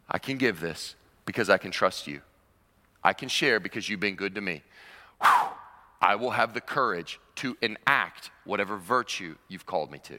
[0.08, 0.94] I can give this
[1.26, 2.22] because I can trust you.
[3.04, 4.62] I can share because you've been good to me.
[5.20, 5.48] Whew.
[6.00, 10.18] I will have the courage to enact whatever virtue you've called me to.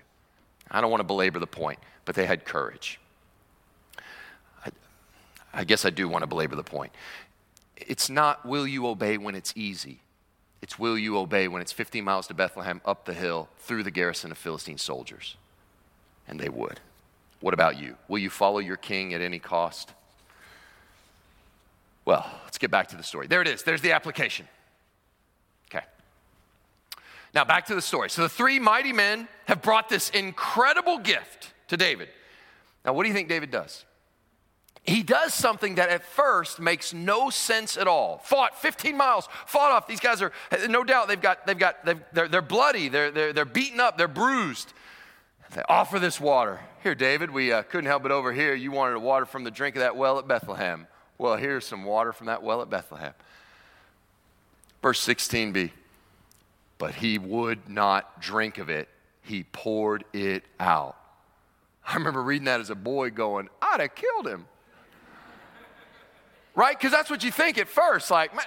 [0.74, 3.00] I don't want to belabor the point, but they had courage.
[4.66, 4.72] I,
[5.54, 6.92] I guess I do want to belabor the point.
[7.78, 10.00] It's not will you obey when it's easy.
[10.62, 13.92] It's will you obey when it's 15 miles to Bethlehem, up the hill, through the
[13.92, 15.36] garrison of Philistine soldiers.
[16.28, 16.80] And they would.
[17.42, 17.98] What about you?
[18.08, 19.92] Will you follow your king at any cost?
[22.06, 23.28] Well, let's get back to the story.
[23.28, 23.64] There it is.
[23.64, 24.48] There's the application.
[27.34, 28.10] Now, back to the story.
[28.10, 32.10] So, the three mighty men have brought this incredible gift to David.
[32.86, 33.86] Now, what do you think David does?
[34.84, 38.18] He does something that at first makes no sense at all.
[38.26, 39.88] Fought 15 miles, fought off.
[39.88, 40.34] These guys are,
[40.68, 43.98] no doubt, they've got, they've got, they've, they're, they're bloody, they're, they're, they're beaten up,
[43.98, 44.74] they're bruised.
[45.54, 46.60] They offer this water.
[46.82, 48.54] Here, David, we uh, couldn't help it over here.
[48.54, 50.88] You wanted water from the drink of that well at Bethlehem.
[51.18, 53.14] Well, here's some water from that well at Bethlehem.
[54.82, 55.72] Verse 16b.
[56.84, 58.90] But he would not drink of it,
[59.22, 60.98] he poured it out.
[61.88, 64.48] I remember reading that as a boy going, I'd have killed him.
[66.56, 66.78] right?
[66.78, 68.12] Because that's what you think at first.
[68.12, 68.44] Like, man,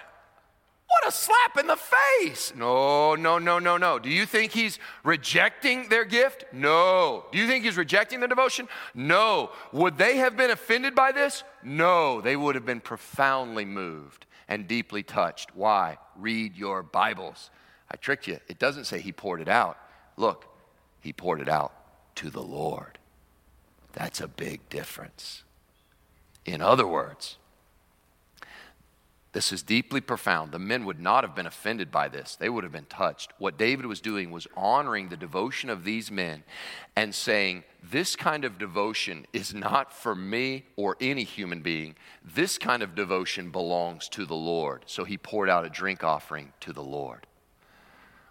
[0.87, 2.53] what a slap in the face.
[2.55, 3.99] No, no, no, no, no.
[3.99, 6.44] Do you think he's rejecting their gift?
[6.53, 7.25] No.
[7.33, 8.68] Do you think he's rejecting the devotion?
[8.94, 9.51] No.
[9.72, 11.42] Would they have been offended by this?
[11.64, 12.20] No.
[12.20, 15.57] They would have been profoundly moved and deeply touched.
[15.57, 15.96] Why?
[16.16, 17.49] Read your Bibles.
[17.90, 18.38] I tricked you.
[18.49, 19.79] It doesn't say he poured it out.
[20.16, 20.46] Look,
[21.01, 21.72] he poured it out
[22.16, 22.99] to the Lord.
[23.92, 25.44] That's a big difference.
[26.44, 27.38] In other words,
[29.37, 30.51] this is deeply profound.
[30.51, 33.35] The men would not have been offended by this, they would have been touched.
[33.37, 36.42] What David was doing was honoring the devotion of these men
[36.96, 41.96] and saying, This kind of devotion is not for me or any human being.
[42.25, 44.85] This kind of devotion belongs to the Lord.
[44.87, 47.27] So he poured out a drink offering to the Lord.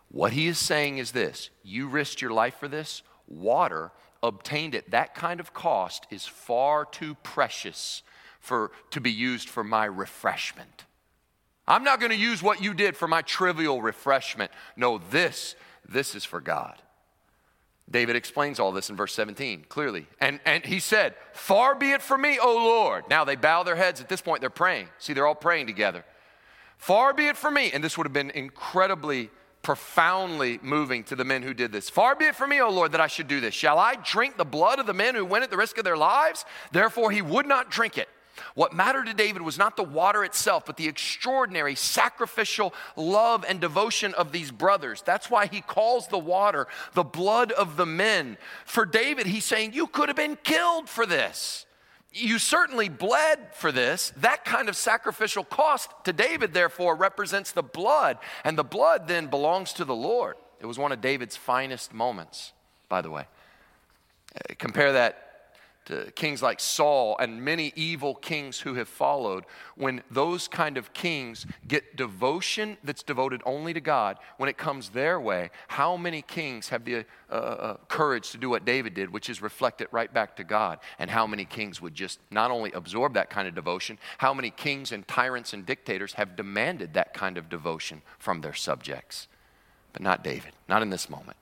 [0.10, 3.02] What he is saying is this you risked your life for this.
[3.28, 3.92] Water
[4.22, 8.04] obtained at that kind of cost is far too precious
[8.40, 10.86] for, to be used for my refreshment.
[11.68, 14.52] I'm not going to use what you did for my trivial refreshment.
[14.78, 15.56] No, this,
[15.88, 16.76] this is for God.
[17.90, 20.08] David explains all this in verse 17 clearly.
[20.20, 23.06] And, and he said, Far be it from me, O Lord.
[23.10, 24.02] Now they bow their heads.
[24.02, 24.90] At this point, they're praying.
[24.98, 26.04] See, they're all praying together.
[26.78, 27.72] Far be it from me.
[27.72, 29.30] And this would have been incredibly,
[29.66, 31.90] profoundly moving to the men who did this.
[31.90, 33.56] Far be it from me, O Lord, that I should do this.
[33.56, 35.98] Shall I drink the blood of the men who went at the risk of their
[35.98, 36.46] lives?
[36.72, 38.08] Therefore, he would not drink it.
[38.54, 43.60] What mattered to David was not the water itself, but the extraordinary sacrificial love and
[43.60, 45.02] devotion of these brothers.
[45.02, 48.38] That's why he calls the water the blood of the men.
[48.66, 51.66] For David, he's saying, You could have been killed for this.
[52.18, 54.14] You certainly bled for this.
[54.18, 59.28] That kind of sacrificial cost to David, therefore, represents the blood, and the blood then
[59.28, 60.38] belongs to the Lord.
[60.62, 62.54] It was one of David's finest moments,
[62.88, 63.26] by the way.
[64.34, 65.25] Uh, compare that
[65.86, 69.46] to kings like Saul and many evil kings who have followed,
[69.76, 74.90] when those kind of kings get devotion that's devoted only to God, when it comes
[74.90, 79.12] their way, how many kings have the uh, uh, courage to do what David did,
[79.12, 80.80] which is reflect it right back to God?
[81.00, 84.50] And how many kings would just not only absorb that kind of devotion, how many
[84.50, 89.28] kings and tyrants and dictators have demanded that kind of devotion from their subjects?
[89.94, 91.38] But not David, not in this moment.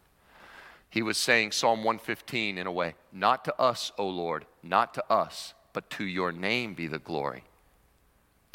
[0.93, 5.03] He was saying Psalm 115 in a way, not to us, O Lord, not to
[5.11, 7.45] us, but to your name be the glory.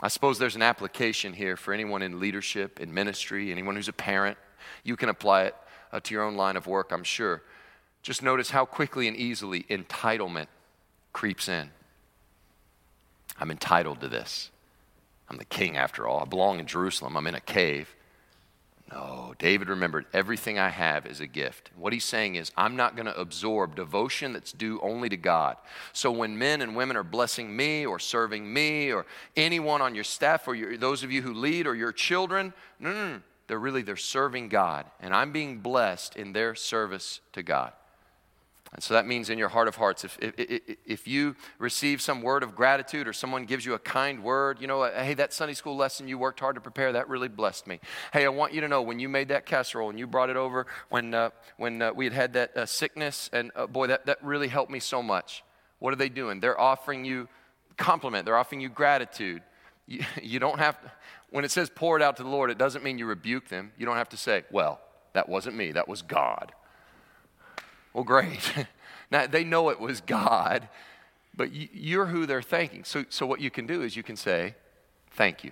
[0.01, 3.93] I suppose there's an application here for anyone in leadership, in ministry, anyone who's a
[3.93, 4.39] parent.
[4.85, 5.57] You can apply it
[5.91, 7.43] uh, to your own line of work, I'm sure.
[8.05, 10.47] Just notice how quickly and easily entitlement
[11.13, 11.71] creeps in.
[13.41, 14.53] I'm entitled to this.
[15.29, 16.21] I'm the king after all.
[16.21, 17.17] I belong in Jerusalem.
[17.17, 17.97] I'm in a cave.
[18.91, 21.71] No, David remembered everything I have is a gift.
[21.77, 25.57] What he's saying is, I'm not going to absorb devotion that's due only to God.
[25.93, 29.05] So when men and women are blessing me or serving me or
[29.37, 32.93] anyone on your staff or your, those of you who lead or your children, no,
[32.93, 37.43] no, no, they're really they're serving God, and I'm being blessed in their service to
[37.43, 37.73] God.
[38.73, 42.21] And so that means in your heart of hearts, if, if, if, you receive some
[42.21, 45.55] word of gratitude or someone gives you a kind word, you know, hey, that Sunday
[45.55, 47.81] school lesson you worked hard to prepare, that really blessed me.
[48.13, 50.37] Hey, I want you to know when you made that casserole and you brought it
[50.37, 54.05] over when, uh, when uh, we had had that uh, sickness, and uh, boy, that,
[54.05, 55.43] that really helped me so much.
[55.79, 56.41] What are they doing?
[56.41, 57.29] They're offering you
[57.79, 59.43] compliment, they're offering you gratitude.
[59.87, 60.93] You, you don't have to,
[61.31, 63.73] when it says pour it out to the Lord, it doesn't mean you rebuke them.
[63.79, 64.81] You don't have to say, well,
[65.15, 66.53] that wasn't me, that was God.
[67.99, 68.55] Well, great.
[69.11, 70.69] now, they know it was God,
[71.35, 72.85] but you're who they're thanking.
[72.85, 74.55] So, so, what you can do is you can say,
[75.11, 75.51] Thank you.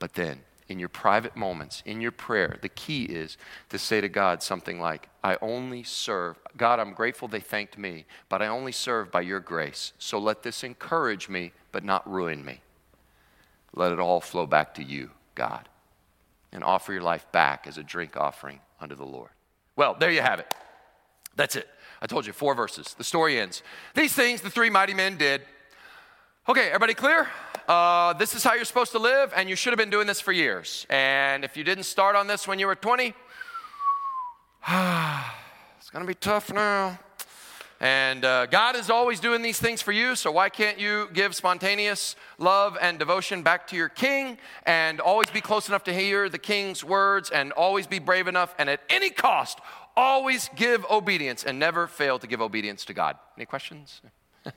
[0.00, 4.08] But then, in your private moments, in your prayer, the key is to say to
[4.08, 6.36] God something like, I only serve.
[6.56, 9.92] God, I'm grateful they thanked me, but I only serve by your grace.
[10.00, 12.60] So let this encourage me, but not ruin me.
[13.72, 15.68] Let it all flow back to you, God,
[16.50, 19.30] and offer your life back as a drink offering unto the Lord.
[19.76, 20.52] Well, there you have it.
[21.36, 21.68] That's it.
[22.00, 22.94] I told you, four verses.
[22.98, 23.62] The story ends.
[23.94, 25.42] These things the three mighty men did.
[26.48, 27.28] Okay, everybody clear?
[27.68, 30.20] Uh, this is how you're supposed to live, and you should have been doing this
[30.20, 30.86] for years.
[30.88, 33.06] And if you didn't start on this when you were 20,
[34.68, 36.98] it's to be tough now.
[37.80, 41.34] And uh, God is always doing these things for you, so why can't you give
[41.34, 46.30] spontaneous love and devotion back to your king and always be close enough to hear
[46.30, 49.58] the king's words and always be brave enough and at any cost
[49.96, 53.16] always give obedience and never fail to give obedience to God.
[53.36, 54.02] Any questions?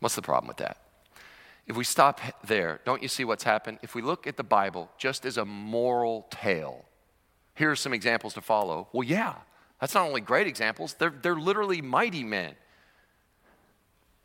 [0.00, 0.78] What's the problem with that?
[1.66, 3.78] If we stop there, don't you see what's happened?
[3.82, 6.86] If we look at the Bible just as a moral tale,
[7.54, 8.88] here are some examples to follow.
[8.92, 9.34] Well, yeah,
[9.78, 12.54] that's not only great examples, they're, they're literally mighty men.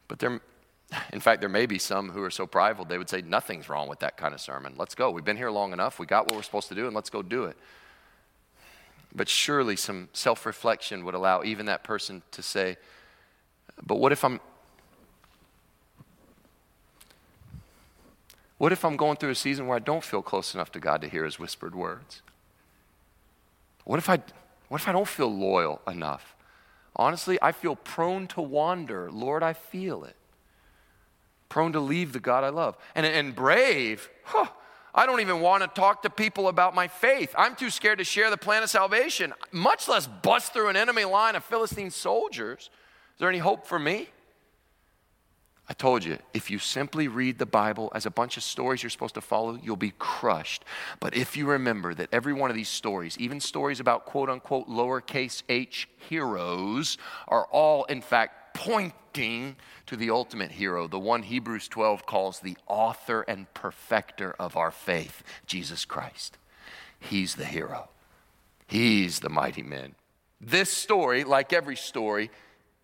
[0.08, 0.40] But there,
[1.14, 3.90] in fact, there may be some who are so prideful they would say, Nothing's wrong
[3.90, 4.76] with that kind of sermon.
[4.78, 5.12] Let's go.
[5.12, 6.00] We've been here long enough.
[6.00, 7.58] We got what we're supposed to do, and let's go do it.
[9.16, 12.78] But surely some self reflection would allow even that person to say,
[13.86, 14.40] But what if I'm.
[18.58, 21.02] What if I'm going through a season where I don't feel close enough to God
[21.02, 22.22] to hear his whispered words?
[23.84, 24.20] What if I,
[24.70, 26.34] what if I don't feel loyal enough?
[26.96, 29.12] Honestly, I feel prone to wander.
[29.12, 30.16] Lord, I feel it.
[31.50, 32.78] Prone to leave the God I love.
[32.96, 34.48] And, and brave, huh,
[34.96, 37.34] I don't even want to talk to people about my faith.
[37.38, 41.06] I'm too scared to share the plan of salvation, much less bust through an enemy
[41.06, 42.70] line of Philistine soldiers.
[43.14, 44.10] Is there any hope for me?
[45.68, 48.90] I told you, if you simply read the Bible as a bunch of stories you're
[48.90, 50.66] supposed to follow, you'll be crushed.
[51.00, 54.68] But if you remember that every one of these stories, even stories about quote unquote
[54.68, 56.98] lowercase h heroes,
[57.30, 62.58] are all in fact pointing to the ultimate hero, the one Hebrews 12 calls the
[62.68, 66.38] author and perfecter of our faith, Jesus Christ.
[67.00, 67.90] He's the hero,
[68.68, 69.96] he's the mighty man.
[70.40, 72.30] This story, like every story,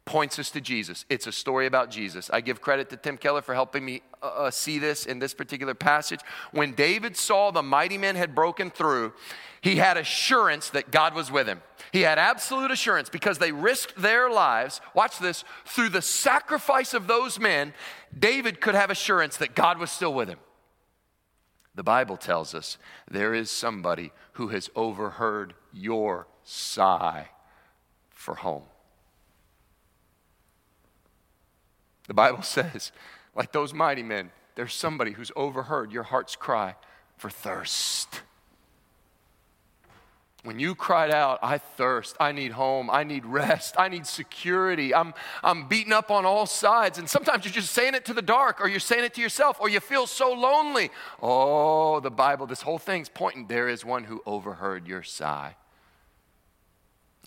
[0.09, 1.05] points us to Jesus.
[1.07, 2.31] It's a story about Jesus.
[2.33, 5.35] I give credit to Tim Keller for helping me uh, uh, see this in this
[5.35, 6.21] particular passage.
[6.51, 9.13] When David saw the mighty men had broken through,
[9.61, 11.61] he had assurance that God was with him.
[11.91, 14.79] He had absolute assurance because they risked their lives.
[14.93, 15.43] Watch this.
[15.65, 17.73] Through the sacrifice of those men,
[18.17, 20.39] David could have assurance that God was still with him.
[21.75, 22.77] The Bible tells us
[23.09, 27.29] there is somebody who has overheard your sigh
[28.09, 28.63] for home.
[32.07, 32.91] The Bible says,
[33.35, 36.75] like those mighty men, there's somebody who's overheard your heart's cry
[37.17, 38.21] for thirst.
[40.43, 44.95] When you cried out, I thirst, I need home, I need rest, I need security,
[44.95, 46.97] I'm, I'm beaten up on all sides.
[46.97, 49.57] And sometimes you're just saying it to the dark, or you're saying it to yourself,
[49.59, 50.91] or you feel so lonely.
[51.21, 55.55] Oh, the Bible, this whole thing's pointing there is one who overheard your sigh.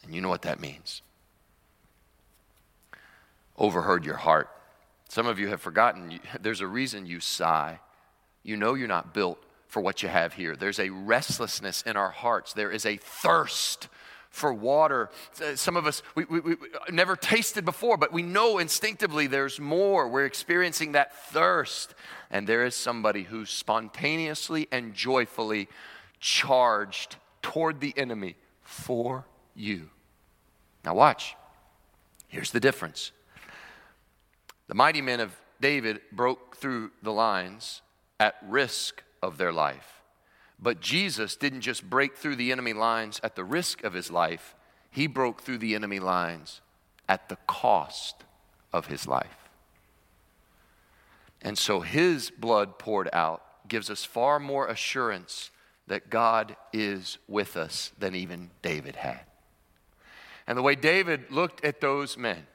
[0.05, 1.03] And you know what that means
[3.59, 4.49] overheard your heart.
[5.09, 7.81] Some of you have forgotten there's a reason you sigh.
[8.43, 9.43] You know you're not built
[9.73, 10.55] for what you have here.
[10.55, 13.89] There's a restlessness in our hearts, there is a thirst
[14.29, 15.09] for water.
[15.43, 16.57] Uh, some of us, we, we, we,
[16.91, 20.09] never tasted before, but we know instinctively there's more.
[20.09, 21.95] We're experiencing that thirst.
[22.31, 25.69] And there is somebody who's spontaneously and joyfully
[26.21, 29.89] charged toward the enemy for you.
[30.85, 31.35] Now, watch.
[32.29, 33.11] Here's the difference
[34.69, 37.81] the mighty men of David broke through the lines
[38.21, 40.03] at risk of their life.
[40.59, 44.55] But Jesus didn't just break through the enemy lines at the risk of his life,
[44.91, 46.61] he broke through the enemy lines
[47.09, 48.25] at the cost
[48.73, 49.49] of his life.
[51.41, 55.51] And so his blood poured out gives us far more assurance
[55.87, 59.21] that God is with us than even David had.
[60.47, 62.47] And the way David looked at those men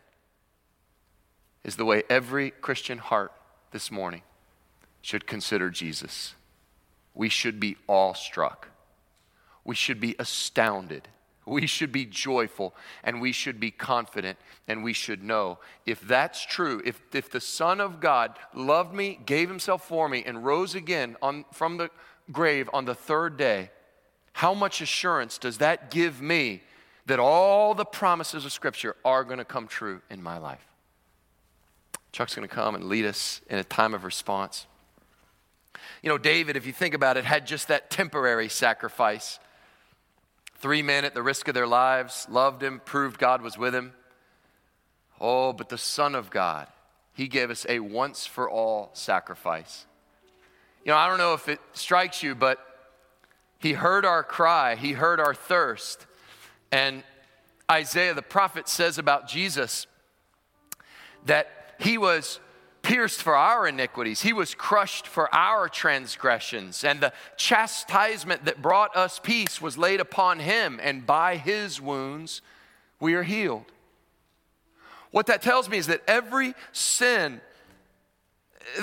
[1.63, 3.31] is the way every Christian heart
[3.71, 4.21] this morning
[5.01, 6.35] should consider Jesus.
[7.17, 8.67] We should be awestruck.
[9.65, 11.07] We should be astounded.
[11.47, 14.37] We should be joyful and we should be confident
[14.67, 19.19] and we should know if that's true, if, if the Son of God loved me,
[19.25, 21.89] gave himself for me, and rose again on, from the
[22.31, 23.71] grave on the third day,
[24.33, 26.61] how much assurance does that give me
[27.07, 30.65] that all the promises of Scripture are going to come true in my life?
[32.11, 34.67] Chuck's going to come and lead us in a time of response.
[36.01, 39.39] You know, David, if you think about it, had just that temporary sacrifice.
[40.59, 43.93] Three men at the risk of their lives loved him, proved God was with him.
[45.19, 46.67] Oh, but the Son of God,
[47.13, 49.85] he gave us a once for all sacrifice.
[50.83, 52.59] You know, I don't know if it strikes you, but
[53.59, 56.05] he heard our cry, he heard our thirst.
[56.71, 57.03] And
[57.69, 59.87] Isaiah the prophet says about Jesus
[61.25, 62.39] that he was
[62.87, 68.95] pierced for our iniquities, he was crushed for our transgressions, and the chastisement that brought
[68.95, 72.41] us peace was laid upon him, and by his wounds
[73.01, 73.65] we are healed.
[75.11, 77.41] What that tells me is that every sin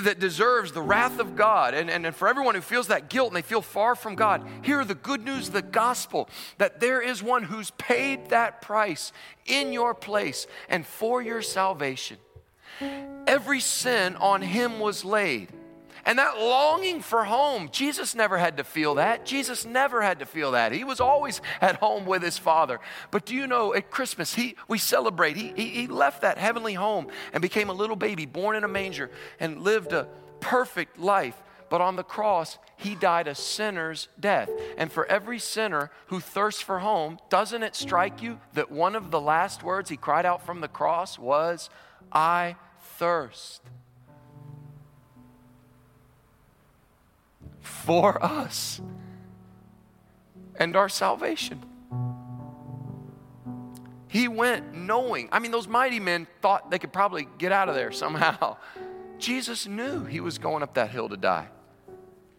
[0.01, 1.73] that deserves the wrath of God.
[1.73, 4.47] And, and, and for everyone who feels that guilt and they feel far from God,
[4.61, 6.29] hear the good news, of the gospel,
[6.59, 9.11] that there is one who's paid that price
[9.47, 12.17] in your place and for your salvation.
[13.27, 15.51] Every sin on him was laid.
[16.05, 19.25] And that longing for home, Jesus never had to feel that.
[19.25, 20.71] Jesus never had to feel that.
[20.71, 22.79] He was always at home with his Father.
[23.09, 26.75] But do you know, at Christmas, he, we celebrate, he, he, he left that heavenly
[26.75, 29.09] home and became a little baby born in a manger
[29.39, 30.07] and lived a
[30.41, 31.41] perfect life.
[31.69, 34.51] But on the cross, he died a sinner's death.
[34.77, 39.09] And for every sinner who thirsts for home, doesn't it strike you that one of
[39.09, 41.71] the last words he cried out from the cross was,
[42.11, 42.57] I
[42.97, 43.61] thirst?
[47.85, 48.81] for us
[50.57, 51.63] and our salvation.
[54.07, 55.29] He went knowing.
[55.31, 58.57] I mean, those mighty men thought they could probably get out of there somehow.
[59.19, 61.47] Jesus knew he was going up that hill to die.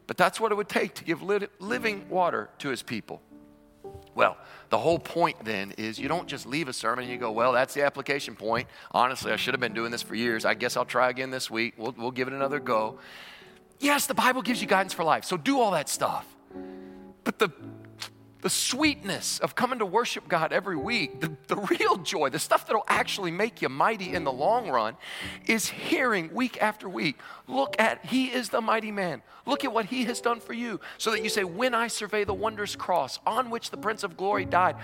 [0.07, 3.21] But that's what it would take to give living water to his people.
[4.17, 4.39] Well,
[4.71, 7.53] the whole point then is you don't just leave a sermon and you go, well,
[7.53, 8.67] that's the application point.
[8.91, 10.47] Honestly, I should have been doing this for years.
[10.47, 11.75] I guess I'll try again this week.
[11.77, 12.99] We'll, we'll give it another go.
[13.79, 16.27] Yes, the Bible gives you guidance for life, so do all that stuff.
[17.25, 17.51] But the,
[18.47, 22.65] the sweetness of coming to worship God every week, the, the real joy, the stuff
[22.65, 24.97] that'll actually make you mighty in the long run,
[25.47, 27.19] is hearing week after week,
[27.49, 29.23] look at, He is the mighty man.
[29.47, 30.79] Look at what He has done for you.
[30.97, 34.17] So that you say, When I survey the wondrous cross on which the Prince of
[34.17, 34.77] Glory died,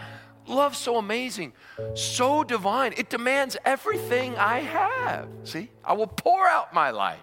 [0.49, 1.53] love so amazing,
[1.95, 5.29] so divine, it demands everything I have.
[5.45, 7.21] See, I will pour out my life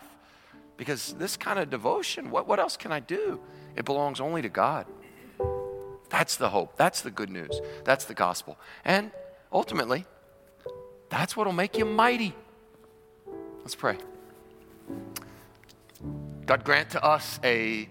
[0.78, 3.42] because this kind of devotion, what, what else can I do?
[3.76, 4.86] It belongs only to God.
[6.10, 6.76] That's the hope.
[6.78, 7.60] That's the good news.
[7.84, 8.58] That's the gospel.
[8.84, 9.12] And
[9.52, 10.06] ultimately,
[11.10, 12.34] that's what will make you mighty.
[13.60, 13.98] Let's pray.
[16.46, 17.88] God, grant to us a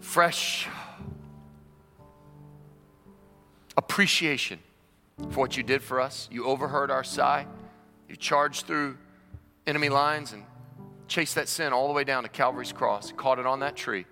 [0.00, 0.68] fresh
[3.76, 4.60] appreciation
[5.30, 6.28] for what you did for us.
[6.30, 7.46] You overheard our sigh,
[8.08, 8.98] you charged through
[9.66, 10.44] enemy lines and
[11.08, 14.06] chased that sin all the way down to Calvary's cross, caught it on that tree,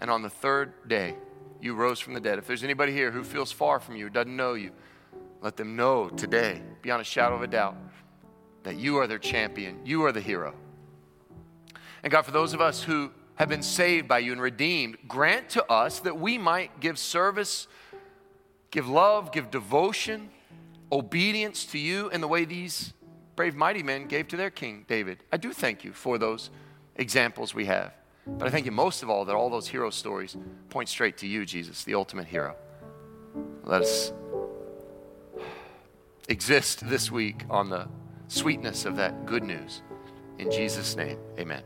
[0.00, 1.14] and on the third day,
[1.60, 2.38] you rose from the dead.
[2.38, 4.72] If there's anybody here who feels far from you, doesn't know you,
[5.40, 7.76] let them know today, beyond a shadow of a doubt,
[8.62, 9.78] that you are their champion.
[9.84, 10.54] You are the hero.
[12.02, 15.48] And God, for those of us who have been saved by you and redeemed, grant
[15.50, 17.68] to us that we might give service,
[18.70, 20.30] give love, give devotion,
[20.90, 22.92] obedience to you in the way these
[23.36, 25.22] brave, mighty men gave to their king, David.
[25.32, 26.50] I do thank you for those
[26.96, 27.92] examples we have.
[28.36, 30.36] But I thank you most of all that all those hero stories
[30.70, 32.54] point straight to you, Jesus, the ultimate hero.
[33.64, 34.12] Let us
[36.28, 37.88] exist this week on the
[38.28, 39.82] sweetness of that good news.
[40.38, 41.62] In Jesus' name, amen.